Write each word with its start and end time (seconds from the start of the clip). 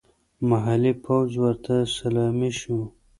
محلي 0.49 0.93
پوځ 1.03 1.29
ورته 1.43 1.75
سلامي 1.97 2.51
شو. 2.59 2.79